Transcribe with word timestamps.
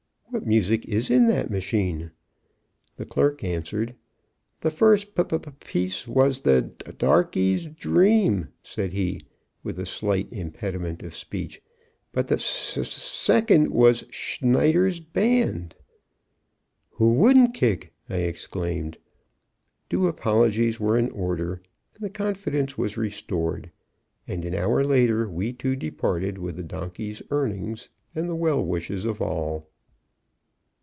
"What 0.33 0.47
music 0.47 0.85
is 0.85 1.09
in 1.09 1.27
that 1.27 1.49
machine?" 1.51 2.11
The 2.95 3.03
clerk 3.03 3.43
answered. 3.43 3.95
"The 4.61 4.71
first 4.71 5.13
p 5.13 5.25
p 5.25 5.37
piece 5.59 6.07
was 6.07 6.39
the 6.39 6.71
"Darkey's 6.97 7.65
Dream,"" 7.65 8.47
said 8.63 8.93
he, 8.93 9.25
with 9.61 9.85
slight 9.85 10.29
impediment 10.31 11.03
of 11.03 11.13
speech, 11.13 11.61
"but 12.13 12.29
the 12.29 12.35
s 12.35 12.77
s 12.77 12.91
second 12.93 13.71
was 13.71 14.05
"Schneider's 14.09 15.01
Band."" 15.01 15.75
"Who 16.91 17.11
wouldn't 17.11 17.53
kick!" 17.53 17.91
I 18.09 18.19
exclaimed. 18.19 18.97
Due 19.89 20.07
apologies 20.07 20.79
were 20.79 20.97
in 20.97 21.11
order, 21.11 21.61
and 21.99 22.13
confidence 22.13 22.77
was 22.77 22.95
restored, 22.95 23.69
and 24.29 24.45
an 24.45 24.55
hour 24.55 24.81
later 24.85 25.27
we 25.29 25.51
two 25.51 25.75
departed 25.75 26.37
with 26.37 26.55
the 26.55 26.63
donkey's 26.63 27.21
earnings 27.31 27.89
and 28.15 28.29
the 28.29 28.35
well 28.35 28.63
wishes 28.65 29.03
of 29.03 29.21
all. 29.21 29.67